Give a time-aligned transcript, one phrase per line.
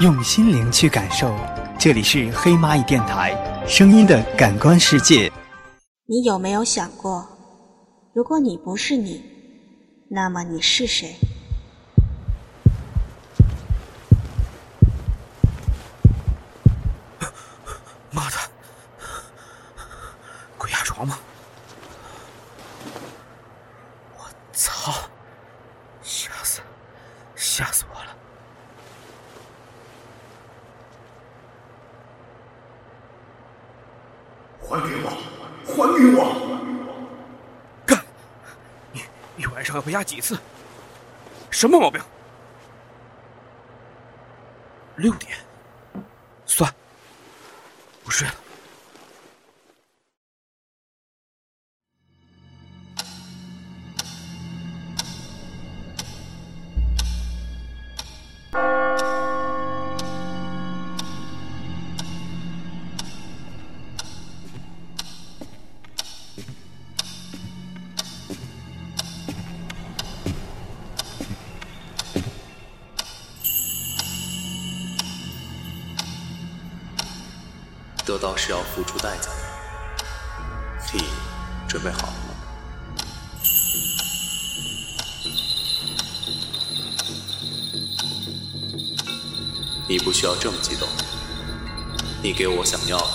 [0.00, 1.34] 用心灵去感受。
[1.76, 3.34] 这里是黑蚂蚁电台，
[3.66, 5.32] 声音的感官世界。
[6.06, 7.26] 你有没有想过，
[8.14, 9.20] 如果你不是你，
[10.08, 11.16] 那么你是谁？
[18.12, 18.36] 妈的，
[20.56, 21.18] 鬼压床吗？
[24.16, 24.22] 我
[24.52, 24.92] 操！
[26.02, 26.60] 吓死，
[27.34, 28.14] 吓死我了！
[34.60, 35.08] 还给我！
[35.64, 36.20] 还给我！
[37.86, 37.98] 干！
[38.92, 39.00] 你
[39.36, 40.38] 一晚上要被压几次？
[41.50, 42.02] 什么毛病？
[44.96, 45.38] 六点，
[46.44, 46.74] 算，
[48.04, 48.34] 不睡了。
[78.08, 79.36] 得到是要付出代价的，
[80.94, 81.04] 你
[81.68, 82.34] 准备好了吗？
[89.86, 90.88] 你不需要这么激动，
[92.22, 93.06] 你给我想要的，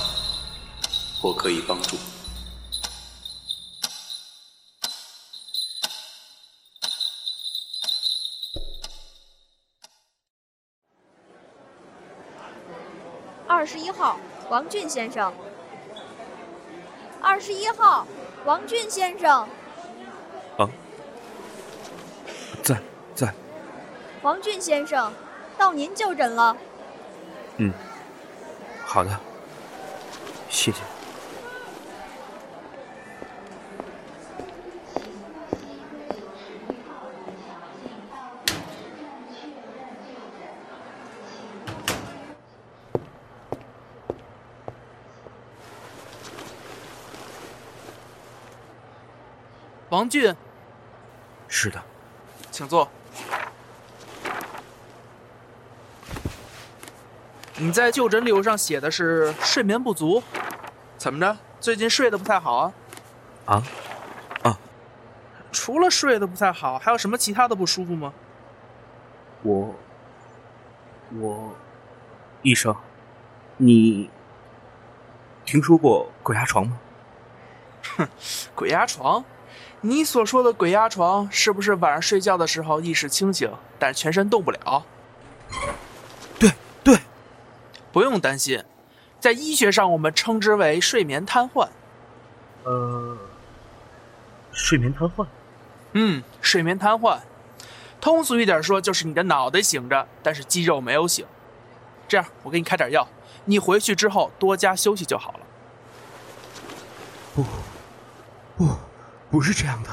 [1.23, 1.97] 我可以帮助。
[13.47, 15.33] 二十一号，王俊先生。
[17.22, 18.05] 二十一号，
[18.45, 19.47] 王俊先生。
[20.58, 20.69] 啊，
[22.61, 22.77] 在
[23.16, 23.33] 在。
[24.22, 25.11] 王俊先生，
[25.58, 26.55] 到您就诊了。
[27.58, 27.72] 嗯，
[28.85, 29.19] 好的，
[30.50, 30.78] 谢谢。
[49.93, 50.35] 王俊，
[51.47, 51.79] 是的，
[52.49, 52.89] 请坐。
[57.57, 60.23] 你在就诊理由上写的是睡眠不足，
[60.97, 61.37] 怎么着？
[61.59, 62.73] 最近睡得不太好啊？
[63.45, 63.63] 啊？
[64.41, 64.57] 啊？
[65.51, 68.11] 除了睡得不太好，还有什么其他的不舒服吗？
[69.43, 69.75] 我，
[71.19, 71.53] 我，
[72.41, 72.75] 医生，
[73.57, 74.09] 你
[75.45, 76.79] 听说过鬼压床吗？
[77.95, 78.07] 哼，
[78.55, 79.23] 鬼压床。
[79.81, 84.86] 你所说的鬼压床，是不是晚上睡觉的时候意识清醒，但是全身动不了？
[86.40, 86.52] 对
[86.84, 86.97] 对，
[87.91, 88.64] 不用担心，
[89.19, 91.68] 在医学上我们称之为睡眠瘫痪。
[92.64, 93.18] 呃，
[94.52, 95.28] 睡眠瘫痪。
[95.91, 97.20] 嗯，睡眠瘫痪，
[98.00, 101.25] 通俗一点说就是你的脑袋醒着，但是肌肉没有醒。
[102.08, 103.08] 这样，我给你开点药，
[103.46, 105.40] 你回去之后多加休息就好了。
[107.35, 107.44] 不，
[108.58, 108.70] 不。
[109.33, 109.89] 不是这样的，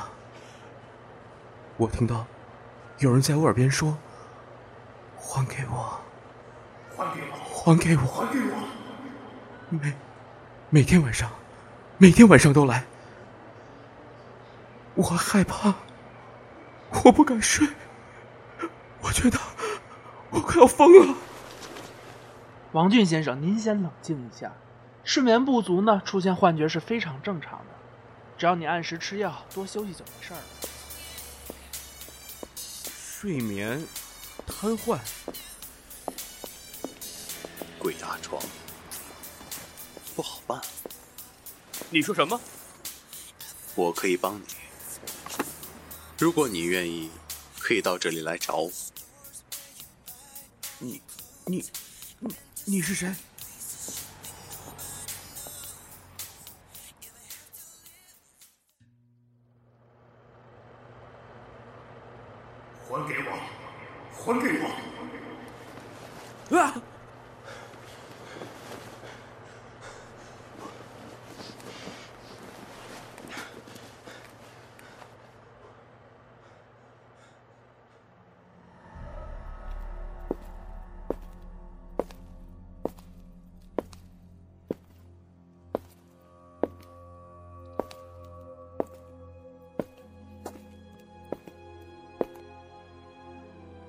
[1.79, 2.27] 我听到
[2.99, 3.97] 有人在我耳边说
[5.17, 5.99] ：“还给我，
[6.95, 8.69] 还给我，还给我，还给我。”
[9.71, 9.95] 每
[10.69, 11.31] 每天晚上，
[11.97, 12.85] 每天晚上都来，
[14.95, 15.73] 我害怕，
[17.03, 17.67] 我不敢睡，
[19.01, 19.39] 我觉得
[20.29, 21.15] 我快要疯了。
[22.73, 24.53] 王俊先生，您先冷静一下，
[25.03, 27.70] 睡眠不足呢，出现幻觉是非常正常的。
[28.41, 30.43] 只要你按时吃药，多休息就没事了。
[32.57, 33.87] 睡眠
[34.47, 34.99] 瘫痪，
[37.79, 38.43] 鬼压床
[40.17, 40.59] 不好办。
[41.91, 42.41] 你说什么？
[43.75, 44.47] 我可以帮你。
[46.17, 47.11] 如果你愿意，
[47.59, 48.73] 可以到这里来找我。
[50.79, 51.03] 你，
[51.45, 51.63] 你，
[52.21, 52.35] 你，
[52.65, 53.15] 你是谁？
[62.91, 63.31] 还给我！
[64.19, 64.59] 还给
[66.51, 66.59] 我！
[66.59, 66.75] 啊！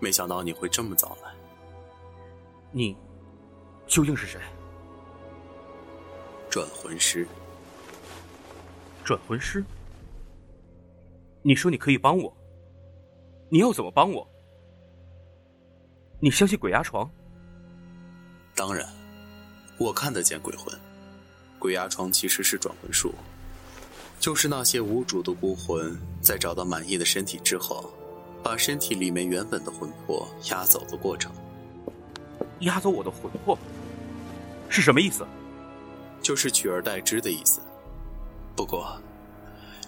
[0.01, 1.31] 没想到你会这么早来。
[2.71, 2.97] 你
[3.87, 4.41] 究竟是谁？
[6.49, 7.25] 转魂师。
[9.05, 9.63] 转魂师？
[11.43, 12.35] 你说你可以帮我？
[13.49, 14.27] 你要怎么帮我？
[16.19, 17.09] 你相信鬼压床？
[18.55, 18.87] 当然，
[19.77, 20.77] 我看得见鬼魂。
[21.57, 23.13] 鬼压床其实是转魂术，
[24.19, 27.91] 就是那些无主的孤魂在找到满意的身体之后，
[28.43, 31.31] 把身体里面原本的魂魄压走的过程。
[32.61, 33.57] 压走我的魂魄
[34.69, 35.25] 是什么意思？
[36.21, 37.59] 就是取而代之的意思。
[38.55, 39.01] 不过，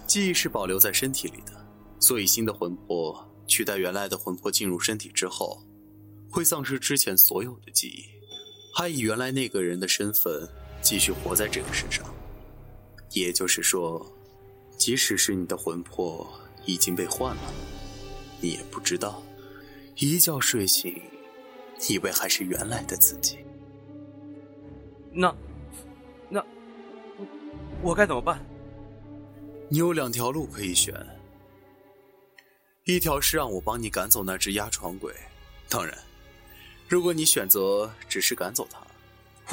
[0.06, 1.52] 记忆是保留在身体里的，
[2.00, 5.62] 所以新的魂魄取代原来的魂魄进入身体之后，
[6.28, 8.04] 会丧失之前所有的记忆，
[8.74, 10.48] 还以原来那个人的身份
[10.82, 12.04] 继续活在这个世上。
[13.12, 14.04] 也就是说，
[14.76, 16.28] 即使是你的魂魄
[16.66, 17.54] 已经被换了，
[18.44, 19.22] 你也不知道，
[19.96, 21.00] 一觉睡醒，
[21.88, 23.38] 以为还是原来的自己。
[25.10, 25.34] 那，
[26.28, 26.44] 那
[27.80, 28.44] 我该怎么办？
[29.70, 30.94] 你有两条路可以选，
[32.84, 35.14] 一条是让我帮你赶走那只压床鬼，
[35.70, 35.96] 当然，
[36.86, 38.86] 如果你选择只是赶走他，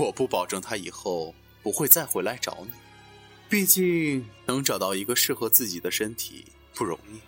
[0.04, 1.34] 我不保证他以后
[1.64, 2.72] 不会再回来找你。
[3.48, 6.44] 毕竟能找到一个适合自己的身体
[6.76, 7.22] 不容易。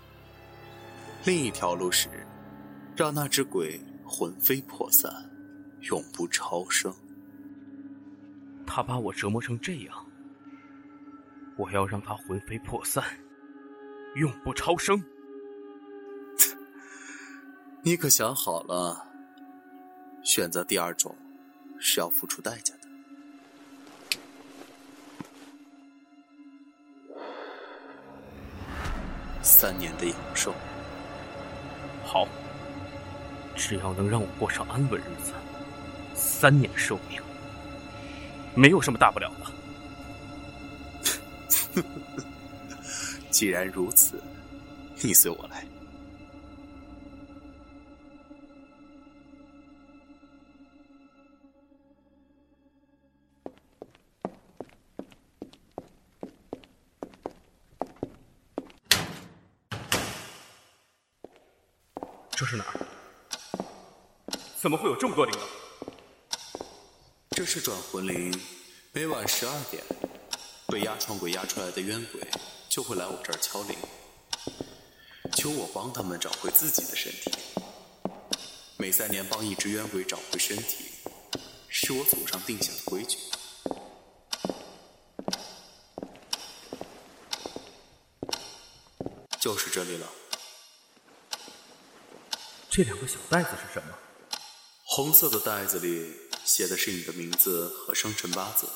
[1.25, 2.09] 另一条路是，
[2.97, 5.09] 让那只鬼魂飞魄散，
[5.83, 6.93] 永不超生。
[8.67, 10.05] 他把我折磨成这样。
[11.55, 13.01] 我要让他魂飞魄散，
[14.15, 15.01] 永不超生。
[17.83, 19.07] 你可想好了？
[20.23, 21.15] 选择第二种
[21.79, 22.81] 是要付出代价的。
[29.41, 30.53] 三年的阳寿。
[32.13, 32.27] 好，
[33.55, 35.33] 只要能让我过上安稳日子，
[36.13, 37.19] 三年寿命，
[38.53, 39.31] 没有什么大不了
[41.73, 41.83] 的。
[43.31, 44.21] 既然如此，
[45.01, 45.62] 你随我来。
[62.35, 62.79] 这是哪儿？
[64.59, 65.39] 怎么会有这么多铃铛？
[67.31, 68.33] 这是转魂铃，
[68.91, 69.83] 每晚十二点。
[70.67, 72.19] 被压床鬼压出来的冤鬼
[72.67, 73.77] 就会来我这儿敲铃，
[75.33, 77.31] 求我帮他们找回自己的身体。
[78.77, 80.85] 每三年帮一只冤鬼找回身体，
[81.69, 83.19] 是我祖上定下的规矩。
[89.39, 90.07] 就是这里了。
[92.75, 93.95] 这两个小袋子是什么？
[94.83, 96.11] 红色的袋子里
[96.43, 98.67] 写的是你的名字和生辰八字。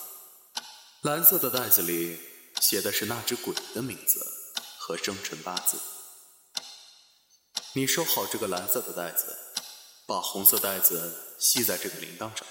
[1.01, 2.21] 蓝色的袋子里
[2.61, 4.23] 写的是那只鬼的名字
[4.77, 5.79] 和生辰八字。
[7.73, 9.35] 你收好这个蓝色的袋子，
[10.05, 12.45] 把红色袋子系在这个铃铛上，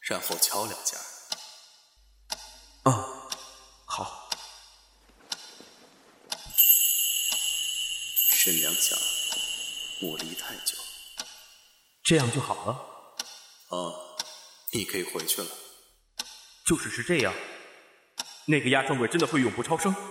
[0.00, 0.96] 然后敲两下。
[2.84, 3.28] 啊，
[3.84, 4.30] 好。
[8.32, 8.98] 声两响，
[10.02, 10.76] 莫离太久。
[12.02, 12.72] 这样就好了。
[13.68, 13.94] 啊，
[14.72, 15.46] 你可以回去了。
[16.66, 17.32] 就只是这样。
[18.46, 19.94] 那个压床鬼真的会永不超生？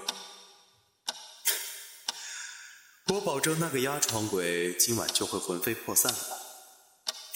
[3.12, 6.20] 我保证，那个压床鬼今晚就会魂飞魄散了。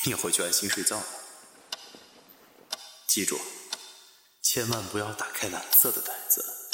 [0.06, 1.04] 你回去安心睡觉。
[3.08, 3.38] 记住，
[4.42, 6.65] 千万不要打开蓝色的袋子。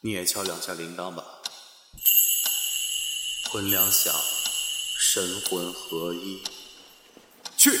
[0.00, 1.24] 你也敲两下铃铛吧，
[3.50, 4.14] 魂两响，
[4.96, 6.44] 神魂合一，
[7.56, 7.80] 去。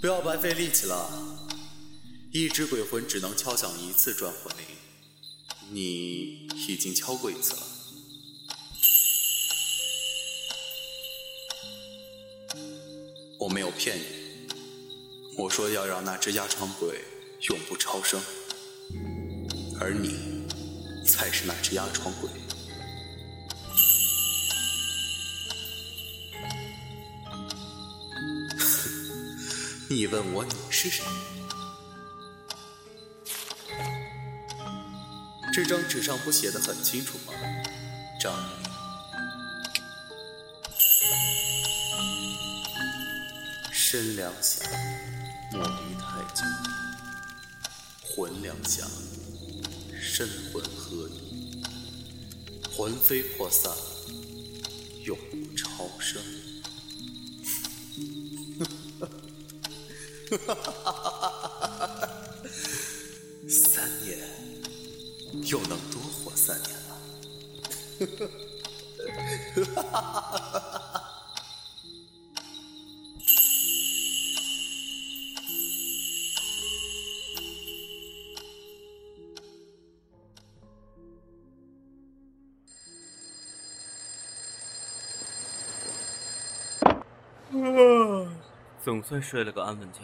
[0.00, 1.10] 不要白费力气了，
[2.32, 4.64] 一只鬼魂只能敲响一次转魂铃，
[5.70, 7.62] 你已经敲过一次了。
[13.40, 14.04] 我没有骗你，
[15.36, 17.02] 我说要让那只压床鬼
[17.42, 18.20] 永不超生，
[19.80, 20.44] 而你
[21.06, 22.28] 才是那只压床鬼。
[29.88, 31.04] 你问我你是谁？
[35.54, 37.32] 这张纸上不写的很清楚吗？
[38.20, 38.36] 张宇，
[43.72, 44.68] 身两响，
[45.52, 46.42] 莫离太久；
[48.18, 48.84] 魂两响，
[49.96, 51.62] 身魂合一。
[52.76, 53.72] 魂飞魄散，
[55.04, 56.20] 永不超生。
[63.48, 64.18] 三年，
[65.46, 67.00] 又能多活三年了。
[87.50, 88.32] 啊
[88.82, 90.00] 总算睡了个安稳觉。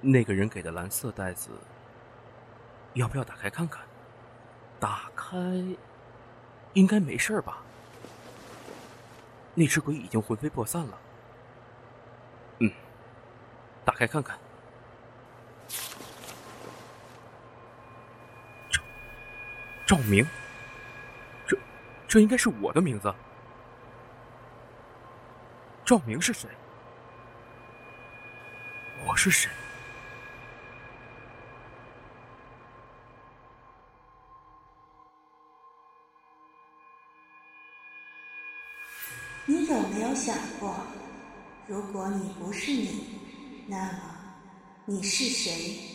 [0.00, 1.50] 那个人给的蓝色袋子，
[2.92, 3.82] 要不要打开看看？
[4.78, 5.38] 打开，
[6.74, 7.62] 应该没事吧？
[9.54, 10.98] 那只鬼已经魂飞魄散了。
[12.58, 12.70] 嗯，
[13.84, 14.38] 打开看看。
[18.68, 18.82] 赵
[19.86, 20.26] 赵明，
[22.06, 23.12] 这应该是我的名字。
[25.84, 26.48] 赵明是谁？
[29.06, 29.50] 我是谁？
[39.46, 40.74] 你有没有想过，
[41.66, 43.20] 如果你不是你，
[43.66, 44.00] 那么
[44.86, 45.93] 你是谁？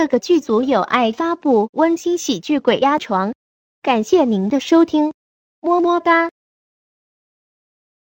[0.00, 3.32] 这个剧组有爱发布温馨喜剧《鬼压床》，
[3.82, 5.12] 感谢您的收听，
[5.60, 6.30] 么么哒。